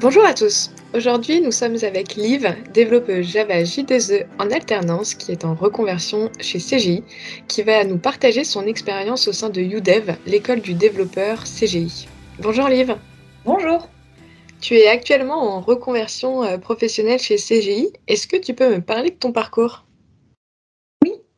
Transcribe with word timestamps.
Bonjour 0.00 0.24
à 0.24 0.32
tous. 0.32 0.70
Aujourd'hui, 0.94 1.40
nous 1.40 1.50
sommes 1.50 1.74
avec 1.82 2.14
Liv, 2.14 2.54
développeuse 2.72 3.26
Java 3.26 3.64
J2E 3.64 4.26
en 4.38 4.48
alternance 4.52 5.12
qui 5.12 5.32
est 5.32 5.44
en 5.44 5.56
reconversion 5.56 6.30
chez 6.38 6.60
CGI, 6.60 7.02
qui 7.48 7.64
va 7.64 7.82
nous 7.82 7.98
partager 7.98 8.44
son 8.44 8.64
expérience 8.64 9.26
au 9.26 9.32
sein 9.32 9.50
de 9.50 9.60
UDEV, 9.60 10.14
l'école 10.24 10.60
du 10.60 10.74
développeur 10.74 11.42
CGI. 11.42 12.06
Bonjour 12.38 12.68
Liv. 12.68 12.94
Bonjour. 13.44 13.88
Tu 14.60 14.76
es 14.76 14.86
actuellement 14.86 15.56
en 15.56 15.60
reconversion 15.60 16.44
euh, 16.44 16.58
professionnelle 16.58 17.18
chez 17.18 17.34
CGI. 17.34 17.92
Est-ce 18.06 18.28
que 18.28 18.36
tu 18.36 18.54
peux 18.54 18.76
me 18.76 18.80
parler 18.80 19.10
de 19.10 19.16
ton 19.16 19.32
parcours? 19.32 19.84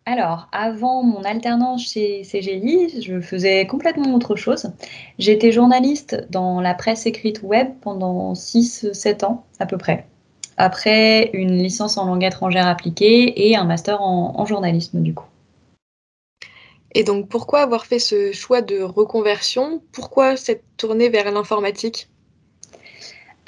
Alors, 0.07 0.49
avant 0.51 1.03
mon 1.03 1.23
alternance 1.23 1.93
chez 1.93 2.23
CGI, 2.23 3.03
je 3.03 3.21
faisais 3.21 3.67
complètement 3.67 4.15
autre 4.15 4.35
chose. 4.35 4.73
J'étais 5.19 5.53
journaliste 5.53 6.27
dans 6.31 6.61
la 6.61 6.75
presse 6.75 7.07
écrite 7.07 7.43
web 7.43 7.69
pendant 7.81 8.33
6-7 8.33 9.25
ans 9.25 9.45
à 9.59 9.67
peu 9.67 9.77
près. 9.77 10.07
Après 10.57 11.31
une 11.33 11.53
licence 11.53 11.97
en 11.97 12.07
langue 12.07 12.25
étrangère 12.25 12.67
appliquée 12.67 13.49
et 13.49 13.57
un 13.57 13.65
master 13.65 14.03
en, 14.03 14.45
journalisme 14.47 15.01
du 15.01 15.15
coup. 15.15 15.27
Et 16.93 17.05
donc 17.05 17.29
pourquoi 17.29 17.61
avoir 17.61 17.87
fait 17.87 17.99
ce 17.99 18.33
choix 18.33 18.63
de 18.63 18.81
reconversion? 18.81 19.83
Pourquoi 19.93 20.37
s'être 20.37 20.65
tournée 20.77 21.09
vers 21.09 21.31
l'informatique? 21.31 22.09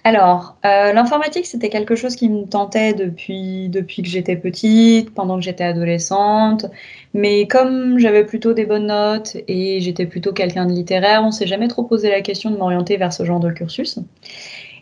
Alors, 0.05 0.57
euh, 0.65 0.93
l'informatique, 0.93 1.47
c'était 1.47 1.69
quelque 1.69 1.95
chose 1.95 2.17
qui 2.17 2.29
me 2.29 2.45
tentait 2.45 2.93
depuis, 2.93 3.69
depuis 3.69 4.03
que 4.03 4.09
j'étais 4.09 4.35
petite, 4.35 5.15
pendant 5.15 5.37
que 5.37 5.43
j'étais 5.45 5.63
adolescente. 5.63 6.67
Mais 7.15 7.47
comme 7.47 8.01
j'avais 8.01 8.25
plutôt 8.25 8.53
des 8.53 8.67
bonnes 8.67 8.89
notes 8.89 9.37
et 9.47 9.81
j'étais 9.81 10.07
plutôt 10.07 10.33
quelqu'un 10.33 10.67
de 10.67 10.73
littéraire, 10.73 11.23
on 11.25 11.31
s'est 11.31 11.47
jamais 11.47 11.69
trop 11.69 11.85
posé 11.85 12.11
la 12.11 12.21
question 12.21 12.51
de 12.51 12.57
m'orienter 12.57 12.97
vers 12.97 13.13
ce 13.13 13.25
genre 13.25 13.39
de 13.39 13.51
cursus. 13.53 14.01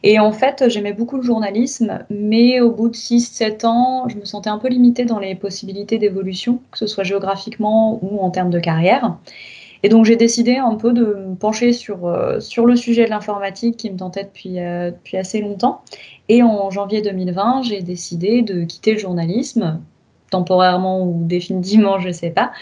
Et 0.02 0.18
en 0.18 0.32
fait, 0.32 0.64
j'aimais 0.68 0.94
beaucoup 0.94 1.16
le 1.16 1.22
journalisme, 1.22 1.98
mais 2.08 2.60
au 2.60 2.70
bout 2.70 2.88
de 2.88 2.96
6-7 2.96 3.66
ans, 3.66 4.08
je 4.08 4.16
me 4.16 4.24
sentais 4.24 4.48
un 4.48 4.56
peu 4.56 4.68
limitée 4.68 5.04
dans 5.04 5.18
les 5.18 5.34
possibilités 5.34 5.98
d'évolution, 5.98 6.62
que 6.72 6.78
ce 6.78 6.86
soit 6.86 7.04
géographiquement 7.04 7.98
ou 8.02 8.20
en 8.20 8.30
termes 8.30 8.48
de 8.48 8.58
carrière. 8.58 9.18
Et 9.82 9.88
donc 9.88 10.04
j'ai 10.04 10.16
décidé 10.16 10.56
un 10.56 10.74
peu 10.74 10.92
de 10.92 11.04
me 11.04 11.34
pencher 11.34 11.72
sur, 11.72 12.06
euh, 12.06 12.40
sur 12.40 12.66
le 12.66 12.76
sujet 12.76 13.04
de 13.04 13.10
l'informatique 13.10 13.76
qui 13.76 13.90
me 13.90 13.96
tentait 13.96 14.24
depuis, 14.24 14.60
euh, 14.60 14.90
depuis 14.90 15.16
assez 15.16 15.40
longtemps. 15.40 15.82
Et 16.28 16.42
en 16.42 16.70
janvier 16.70 17.02
2020, 17.02 17.62
j'ai 17.62 17.82
décidé 17.82 18.42
de 18.42 18.64
quitter 18.64 18.92
le 18.92 18.98
journalisme, 18.98 19.80
temporairement 20.30 21.02
ou 21.02 21.24
définitivement, 21.24 21.98
je 21.98 22.08
ne 22.08 22.12
sais 22.12 22.30
pas, 22.30 22.52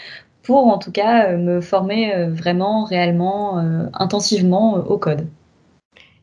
pour 0.43 0.67
en 0.67 0.77
tout 0.77 0.91
cas 0.91 1.31
euh, 1.31 1.37
me 1.37 1.61
former 1.61 2.13
vraiment, 2.29 2.85
réellement, 2.85 3.57
intensivement 3.93 4.75
au 4.75 4.97
code. 4.97 5.27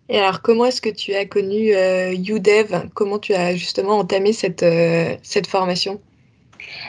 Et 0.09 0.19
alors, 0.19 0.41
comment 0.41 0.67
est-ce 0.67 0.81
que 0.81 0.89
tu 0.89 1.15
as 1.15 1.27
connu 1.27 1.73
UDEV 1.73 2.89
Comment 2.95 3.19
tu 3.19 3.35
as 3.35 3.55
justement 3.57 3.99
entamé 3.99 4.33
cette, 4.33 4.65
cette 5.23 5.47
formation? 5.47 6.01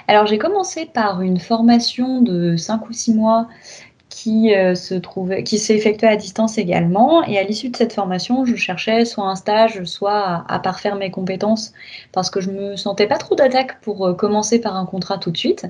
Alors 0.08 0.25
j'ai 0.25 0.38
commencé 0.38 0.86
par 0.86 1.21
une 1.21 1.39
formation 1.39 2.21
de 2.21 2.55
5 2.55 2.89
ou 2.89 2.94
6 2.94 3.14
mois 3.14 3.47
qui 4.28 4.53
euh, 4.53 4.75
se 4.75 4.95
effectué 5.73 6.06
à 6.06 6.17
distance 6.17 6.58
également. 6.58 7.23
Et 7.23 7.38
à 7.38 7.44
l'issue 7.44 7.70
de 7.70 7.78
cette 7.78 7.94
formation, 7.94 8.44
je 8.44 8.58
cherchais 8.58 9.06
soit 9.06 9.23
un 9.23 9.36
stage, 9.36 9.86
soit 9.86 10.44
à, 10.50 10.59
parfaire 10.59 10.97
mes 10.97 11.11
compétences 11.11 11.72
parce 12.11 12.30
que 12.30 12.42
je 12.42 12.52
me 12.52 12.75
sentais 12.75 13.08
pas 13.08 13.17
trop 13.17 13.36
d'attaque 13.36 13.80
pour 13.80 14.05
euh, 14.05 14.14
commencer 14.14 14.59
par 14.59 14.75
un 14.75 14.86
contrat 14.86 15.17
tout 15.17 15.31
de 15.31 15.38
suite. 15.38 15.66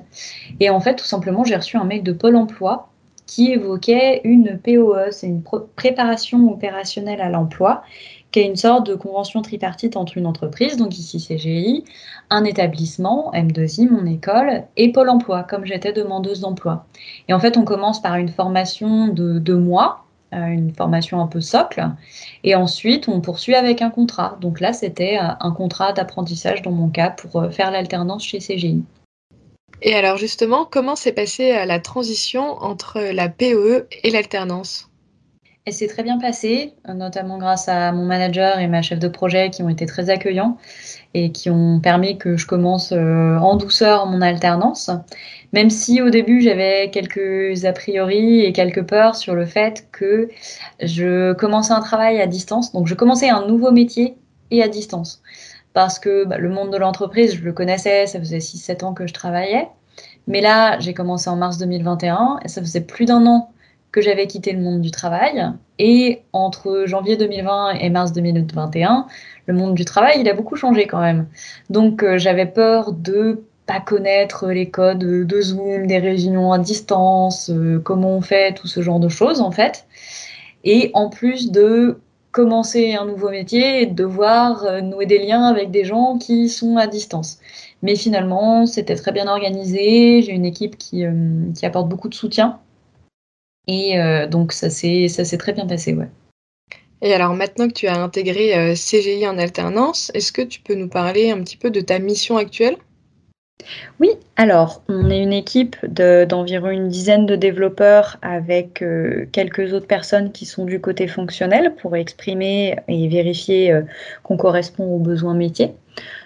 Et 0.59 0.71
en 0.71 0.79
fait, 0.79 0.95
tout 0.95 1.05
simplement, 1.05 1.43
j'ai 1.43 1.55
reçu 1.55 1.77
un 1.77 1.83
mail 1.83 2.01
de 2.01 2.11
Pôle 2.11 2.35
Emploi 2.35 2.89
qui 3.27 3.51
évoquait 3.51 4.21
une 4.23 4.57
POE, 4.57 5.11
c'est 5.11 5.27
une 5.27 5.43
préparation 5.75 6.49
opérationnelle 6.49 7.21
à 7.21 7.29
l'emploi, 7.29 7.83
une 8.43 8.55
sorte 8.55 8.85
de 8.87 8.95
convention 8.95 9.41
tripartite 9.41 9.97
entre 9.97 10.17
une 10.17 10.25
entreprise, 10.25 10.77
donc 10.77 10.97
ici 10.97 11.19
CGI, 11.19 11.83
un 12.29 12.43
établissement, 12.43 13.31
M2I, 13.33 13.89
mon 13.89 14.05
école, 14.05 14.63
et 14.75 14.91
Pôle 14.91 15.09
emploi, 15.09 15.43
comme 15.43 15.65
j'étais 15.65 15.93
demandeuse 15.93 16.41
d'emploi. 16.41 16.85
Et 17.27 17.33
en 17.33 17.39
fait, 17.39 17.57
on 17.57 17.63
commence 17.63 18.01
par 18.01 18.15
une 18.15 18.29
formation 18.29 19.07
de 19.07 19.39
deux 19.39 19.57
mois, 19.57 20.05
euh, 20.33 20.45
une 20.47 20.73
formation 20.73 21.21
un 21.21 21.27
peu 21.27 21.39
socle, 21.39 21.89
et 22.43 22.53
ensuite 22.55 23.07
on 23.07 23.21
poursuit 23.21 23.55
avec 23.55 23.81
un 23.81 23.89
contrat. 23.89 24.37
Donc 24.41 24.59
là, 24.59 24.73
c'était 24.73 25.17
euh, 25.17 25.29
un 25.39 25.51
contrat 25.51 25.93
d'apprentissage 25.93 26.61
dans 26.61 26.71
mon 26.71 26.89
cas 26.89 27.11
pour 27.11 27.41
euh, 27.41 27.49
faire 27.49 27.71
l'alternance 27.71 28.25
chez 28.25 28.39
CGI. 28.39 28.83
Et 29.81 29.93
alors 29.93 30.17
justement, 30.17 30.65
comment 30.65 30.95
s'est 30.95 31.13
passée 31.13 31.53
la 31.65 31.79
transition 31.79 32.41
entre 32.61 32.99
la 32.99 33.29
POE 33.29 33.85
et 34.03 34.09
l'alternance? 34.09 34.89
Elle 35.67 35.73
s'est 35.73 35.87
très 35.87 36.01
bien 36.01 36.17
passée, 36.17 36.75
notamment 36.87 37.37
grâce 37.37 37.67
à 37.67 37.91
mon 37.91 38.05
manager 38.05 38.57
et 38.57 38.67
ma 38.67 38.81
chef 38.81 38.99
de 38.99 39.09
projet 39.09 39.49
qui 39.49 39.63
ont 39.63 39.67
été 39.67 39.85
très 39.85 40.09
accueillants 40.09 40.55
et 41.13 41.33
qui 41.33 41.49
ont 41.49 41.81
permis 41.81 42.17
que 42.17 42.37
je 42.37 42.47
commence 42.47 42.93
euh, 42.93 43.35
en 43.35 43.57
douceur 43.57 44.05
mon 44.05 44.21
alternance. 44.21 44.89
Même 45.51 45.69
si 45.69 46.01
au 46.01 46.09
début 46.09 46.39
j'avais 46.39 46.89
quelques 46.89 47.65
a 47.65 47.73
priori 47.73 48.45
et 48.45 48.53
quelques 48.53 48.83
peurs 48.83 49.17
sur 49.17 49.35
le 49.35 49.45
fait 49.45 49.89
que 49.91 50.29
je 50.81 51.33
commençais 51.33 51.73
un 51.73 51.81
travail 51.81 52.21
à 52.21 52.27
distance, 52.27 52.71
donc 52.71 52.87
je 52.87 52.95
commençais 52.95 53.27
un 53.27 53.45
nouveau 53.45 53.71
métier 53.71 54.15
et 54.51 54.63
à 54.63 54.69
distance. 54.69 55.21
Parce 55.73 55.99
que 55.99 56.23
bah, 56.23 56.37
le 56.37 56.47
monde 56.47 56.71
de 56.71 56.77
l'entreprise, 56.77 57.35
je 57.35 57.43
le 57.43 57.51
connaissais, 57.51 58.07
ça 58.07 58.19
faisait 58.19 58.37
6-7 58.37 58.85
ans 58.85 58.93
que 58.93 59.05
je 59.05 59.13
travaillais. 59.13 59.67
Mais 60.27 60.39
là, 60.39 60.79
j'ai 60.79 60.93
commencé 60.93 61.29
en 61.29 61.35
mars 61.35 61.57
2021 61.57 62.39
et 62.45 62.47
ça 62.47 62.61
faisait 62.61 62.79
plus 62.79 63.03
d'un 63.03 63.25
an 63.25 63.51
que 63.91 64.01
j'avais 64.01 64.27
quitté 64.27 64.51
le 64.51 64.59
monde 64.59 64.81
du 64.81 64.91
travail. 64.91 65.45
Et 65.79 66.21
entre 66.33 66.83
janvier 66.85 67.17
2020 67.17 67.73
et 67.73 67.89
mars 67.89 68.11
2021, 68.13 69.07
le 69.45 69.53
monde 69.53 69.75
du 69.75 69.85
travail, 69.85 70.19
il 70.19 70.29
a 70.29 70.33
beaucoup 70.33 70.55
changé 70.55 70.87
quand 70.87 71.01
même. 71.01 71.27
Donc 71.69 72.03
euh, 72.03 72.17
j'avais 72.17 72.45
peur 72.45 72.91
de 72.91 73.43
pas 73.65 73.79
connaître 73.79 74.47
les 74.47 74.69
codes 74.69 74.99
de 74.99 75.41
Zoom, 75.41 75.87
des 75.87 75.99
réunions 75.99 76.51
à 76.51 76.59
distance, 76.59 77.49
euh, 77.49 77.79
comment 77.79 78.15
on 78.15 78.21
fait, 78.21 78.53
tout 78.53 78.67
ce 78.67 78.81
genre 78.81 78.99
de 78.99 79.09
choses 79.09 79.41
en 79.41 79.51
fait. 79.51 79.85
Et 80.63 80.89
en 80.93 81.09
plus 81.09 81.51
de 81.51 81.99
commencer 82.31 82.93
un 82.93 83.05
nouveau 83.05 83.29
métier 83.29 83.81
et 83.81 83.85
de 83.85 83.93
devoir 83.93 84.63
euh, 84.63 84.81
nouer 84.81 85.05
des 85.05 85.19
liens 85.19 85.45
avec 85.45 85.71
des 85.71 85.85
gens 85.85 86.17
qui 86.17 86.49
sont 86.49 86.77
à 86.77 86.87
distance. 86.87 87.39
Mais 87.83 87.95
finalement, 87.95 88.65
c'était 88.65 88.95
très 88.95 89.11
bien 89.11 89.27
organisé. 89.27 90.21
J'ai 90.23 90.31
une 90.31 90.45
équipe 90.45 90.77
qui, 90.77 91.03
qui 91.55 91.65
apporte 91.65 91.87
beaucoup 91.87 92.09
de 92.09 92.15
soutien 92.15 92.59
et 93.67 93.99
euh, 93.99 94.27
donc 94.27 94.53
ça 94.53 94.69
s'est 94.69 95.37
très 95.37 95.53
bien 95.53 95.67
passé, 95.67 95.93
ouais. 95.93 96.09
Et 97.01 97.13
alors 97.13 97.35
maintenant 97.35 97.67
que 97.67 97.73
tu 97.73 97.87
as 97.87 98.01
intégré 98.01 98.57
euh, 98.57 98.73
CGI 98.73 99.27
en 99.27 99.37
alternance, 99.37 100.11
est-ce 100.15 100.31
que 100.31 100.41
tu 100.41 100.61
peux 100.61 100.73
nous 100.73 100.87
parler 100.87 101.29
un 101.29 101.41
petit 101.43 101.57
peu 101.57 101.69
de 101.69 101.81
ta 101.81 101.99
mission 101.99 102.37
actuelle? 102.37 102.77
Oui, 103.99 104.09
alors 104.35 104.81
on 104.87 105.09
est 105.09 105.21
une 105.21 105.33
équipe 105.33 105.75
d'environ 105.85 106.69
une 106.69 106.87
dizaine 106.87 107.25
de 107.25 107.35
développeurs 107.35 108.17
avec 108.21 108.81
euh, 108.81 109.27
quelques 109.31 109.73
autres 109.73 109.87
personnes 109.87 110.31
qui 110.31 110.45
sont 110.45 110.65
du 110.65 110.79
côté 110.79 111.07
fonctionnel 111.07 111.75
pour 111.75 111.95
exprimer 111.95 112.77
et 112.87 113.07
vérifier 113.09 113.77
qu'on 114.23 114.37
correspond 114.37 114.85
aux 114.85 114.99
besoins 114.99 115.33
métiers. 115.33 115.73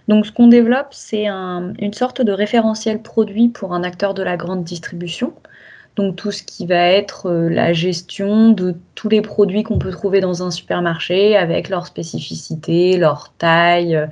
Donc 0.08 0.26
ce 0.26 0.32
qu'on 0.32 0.48
développe, 0.48 0.90
c'est 0.92 1.28
une 1.28 1.94
sorte 1.94 2.22
de 2.22 2.32
référentiel 2.32 3.02
produit 3.02 3.50
pour 3.50 3.74
un 3.74 3.84
acteur 3.84 4.14
de 4.14 4.24
la 4.24 4.38
grande 4.38 4.64
distribution. 4.64 5.34
Tout 6.16 6.32
ce 6.32 6.44
qui 6.44 6.66
va 6.66 6.90
être 6.90 7.28
euh, 7.28 7.50
la 7.50 7.74
gestion 7.74 8.50
de 8.50 8.76
tous 8.96 9.10
les 9.10 9.22
produits 9.22 9.64
qu'on 9.64 9.78
peut 9.78 9.92
trouver 9.92 10.20
dans 10.20 10.44
un 10.44 10.52
supermarché 10.52 11.38
avec 11.38 11.70
leurs 11.70 11.86
spécificités, 11.86 12.98
leur 12.98 13.34
taille, 13.38 14.08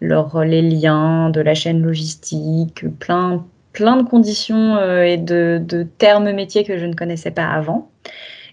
les 0.00 0.62
liens 0.62 1.30
de 1.30 1.40
la 1.40 1.54
chaîne 1.54 1.82
logistique, 1.82 2.84
plein, 2.98 3.44
plein 3.72 3.96
de 3.96 4.02
conditions 4.02 4.76
euh, 4.76 5.02
et 5.02 5.16
de, 5.16 5.60
de 5.64 5.84
termes 5.84 6.32
métiers 6.32 6.64
que 6.64 6.78
je 6.78 6.86
ne 6.86 6.94
connaissais 6.94 7.30
pas 7.30 7.46
avant. 7.46 7.90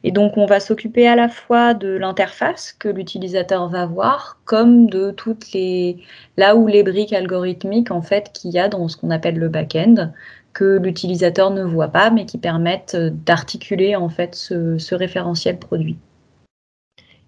Et 0.03 0.11
donc, 0.11 0.37
on 0.37 0.45
va 0.45 0.59
s'occuper 0.59 1.07
à 1.07 1.15
la 1.15 1.27
fois 1.27 1.73
de 1.73 1.89
l'interface 1.89 2.71
que 2.71 2.87
l'utilisateur 2.87 3.67
va 3.67 3.85
voir, 3.85 4.39
comme 4.45 4.89
de 4.89 5.11
toutes 5.11 5.51
les 5.53 5.97
là 6.37 6.55
où 6.55 6.67
les 6.67 6.83
briques 6.83 7.13
algorithmiques 7.13 7.91
en 7.91 8.01
fait 8.01 8.31
qu'il 8.33 8.51
y 8.51 8.59
a 8.59 8.69
dans 8.69 8.87
ce 8.87 8.95
qu'on 8.95 9.09
appelle 9.09 9.37
le 9.37 9.49
back-end, 9.49 10.11
que 10.57 10.79
l'utilisateur 10.79 11.51
ne 11.51 11.63
voit 11.63 11.89
pas, 11.89 12.09
mais 12.09 12.25
qui 12.25 12.39
permettent 12.39 12.95
euh, 12.95 13.11
d'articuler 13.11 13.95
en 13.95 14.09
fait 14.09 14.33
ce, 14.33 14.95
référentiel 14.95 15.59
produit. 15.59 15.97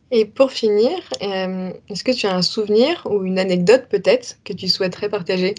Et 0.10 0.26
pour 0.26 0.52
finir, 0.52 0.98
euh, 1.22 1.70
est-ce 1.90 2.04
que 2.04 2.12
tu 2.12 2.26
as 2.26 2.36
un 2.36 2.42
souvenir 2.42 3.08
ou 3.08 3.24
une 3.26 3.38
anecdote 3.38 3.86
peut-être 3.88 4.40
que 4.44 4.54
tu 4.54 4.68
souhaiterais 4.68 5.10
partager? 5.10 5.54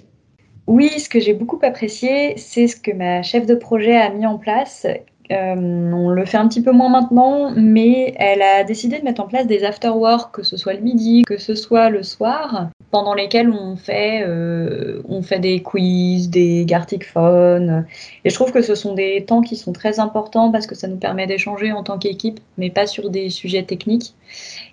Oui, 0.66 0.88
ce 0.98 1.08
que 1.08 1.20
j'ai 1.20 1.32
beaucoup 1.32 1.60
apprécié, 1.62 2.36
c'est 2.38 2.66
ce 2.66 2.74
que 2.74 2.90
ma 2.90 3.22
chef 3.22 3.46
de 3.46 3.54
projet 3.54 3.96
a 3.96 4.10
mis 4.10 4.26
en 4.26 4.36
place 4.36 4.88
Euh, 5.30 5.54
on 5.54 6.10
le 6.10 6.24
fait 6.24 6.38
un 6.38 6.48
petit 6.48 6.62
peu 6.62 6.72
moins 6.72 6.88
maintenant, 6.88 7.52
mais 7.54 8.14
elle 8.16 8.42
a 8.42 8.64
décidé 8.64 8.98
de 8.98 9.04
mettre 9.04 9.22
en 9.22 9.26
place 9.26 9.46
des 9.46 9.64
after-work, 9.64 10.34
que 10.34 10.42
ce 10.42 10.56
soit 10.56 10.72
le 10.72 10.80
midi, 10.80 11.22
que 11.22 11.38
ce 11.38 11.54
soit 11.54 11.88
le 11.88 12.02
soir, 12.02 12.68
pendant 12.90 13.14
lesquels 13.14 13.50
on 13.50 13.76
fait, 13.76 14.24
euh, 14.26 15.02
on 15.08 15.20
des 15.38 15.62
quiz, 15.62 16.30
des 16.30 16.64
Gartic 16.64 17.06
Phone. 17.06 17.86
Et 18.24 18.30
je 18.30 18.34
trouve 18.34 18.50
que 18.50 18.62
ce 18.62 18.74
sont 18.74 18.94
des 18.94 19.24
temps 19.24 19.42
qui 19.42 19.56
sont 19.56 19.72
très 19.72 20.00
importants 20.00 20.50
parce 20.50 20.66
que 20.66 20.74
ça 20.74 20.88
nous 20.88 20.96
permet 20.96 21.26
d'échanger 21.26 21.72
en 21.72 21.84
tant 21.84 21.98
qu'équipe, 21.98 22.40
mais 22.58 22.70
pas 22.70 22.86
sur 22.86 23.10
des 23.10 23.30
sujets 23.30 23.62
techniques. 23.62 24.14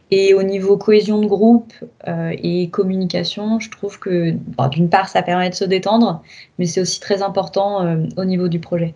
Et 0.09 0.33
au 0.33 0.42
niveau 0.42 0.77
cohésion 0.77 1.19
de 1.19 1.27
groupe 1.27 1.74
euh, 2.07 2.33
et 2.42 2.69
communication, 2.69 3.59
je 3.59 3.69
trouve 3.69 4.00
que 4.00 4.33
d'une 4.71 4.89
part, 4.89 5.09
ça 5.09 5.21
permet 5.21 5.50
de 5.50 5.56
se 5.56 5.65
détendre, 5.65 6.24
mais 6.57 6.65
c'est 6.65 6.81
aussi 6.81 7.00
très 7.00 7.21
important 7.21 7.86
euh, 7.86 8.06
au 8.15 8.25
niveau 8.25 8.48
du 8.48 8.59
projet. 8.59 8.95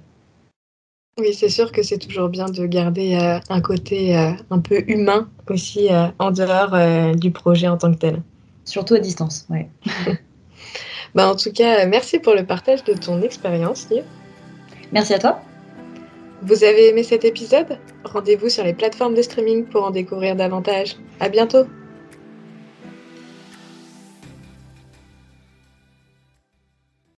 Oui, 1.19 1.34
c'est 1.34 1.50
sûr 1.50 1.72
que 1.72 1.84
c'est 1.84 1.98
toujours 1.98 2.30
bien 2.30 2.46
de 2.46 2.66
garder 2.66 3.16
euh, 3.16 3.40
un 3.50 3.62
côté 3.62 4.16
un 4.16 4.60
peu 4.60 4.84
humain 4.88 5.30
aussi 5.50 5.90
en 6.19 6.31
dehors 6.31 7.16
du 7.16 7.31
projet 7.31 7.68
en 7.68 7.78
tant 7.78 7.92
que 7.94 7.98
tel. 7.98 8.22
Surtout 8.66 8.96
à 8.96 9.00
distance, 9.00 9.46
oui. 9.50 9.66
bah, 11.16 11.30
en 11.30 11.36
tout 11.36 11.52
cas, 11.52 11.86
merci 11.86 12.19
pour 12.19 12.34
le 12.34 12.46
partage 12.46 12.84
de 12.86 12.94
ton 12.94 13.22
expérience, 13.22 13.90
Liv. 13.90 14.04
Merci 14.94 15.13
à 15.13 15.19
toi. 15.19 15.42
Vous 16.44 16.63
avez 16.63 16.88
aimé 16.90 17.04
cet 17.04 17.24
épisode? 17.24 17.78
Rendez-vous 18.04 18.50
sur 18.50 18.63
les 18.63 18.74
plateformes 18.74 19.13
de 19.13 19.22
streaming 19.22 19.66
pour 19.66 19.84
en 19.84 19.92
découvrir 19.92 20.36
davantage. 20.36 20.96
À 21.19 21.30
bientôt 21.30 21.66